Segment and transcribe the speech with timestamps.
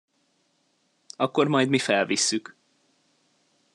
[1.15, 2.55] Akkor majd mi felvisszük.